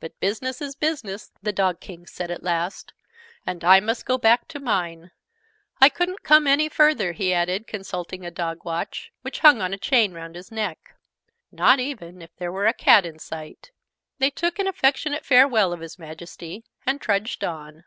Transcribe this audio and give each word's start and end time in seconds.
"But 0.00 0.20
business 0.20 0.60
is 0.60 0.74
business!" 0.76 1.32
the 1.42 1.50
Dog 1.50 1.80
King 1.80 2.04
said 2.04 2.30
at 2.30 2.42
last. 2.42 2.92
"And 3.46 3.64
I 3.64 3.80
must 3.80 4.04
go 4.04 4.18
back 4.18 4.48
to 4.48 4.60
mine. 4.60 5.12
I 5.80 5.88
couldn't 5.88 6.22
come 6.22 6.46
any 6.46 6.68
further," 6.68 7.12
he 7.12 7.32
added, 7.32 7.66
consulting 7.66 8.22
a 8.26 8.30
dog 8.30 8.66
watch, 8.66 9.12
which 9.22 9.38
hung 9.38 9.62
on 9.62 9.72
a 9.72 9.78
chain 9.78 10.12
round 10.12 10.36
his 10.36 10.52
neck, 10.52 10.92
"not 11.50 11.80
even 11.80 12.20
if 12.20 12.36
there 12.36 12.52
were 12.52 12.66
a 12.66 12.74
Cat 12.74 13.06
insight!" 13.06 13.70
They 14.18 14.28
took 14.28 14.58
an 14.58 14.68
affectionate 14.68 15.24
farewell 15.24 15.72
of 15.72 15.80
His 15.80 15.98
Majesty, 15.98 16.62
and 16.84 17.00
trudged 17.00 17.42
on. 17.42 17.84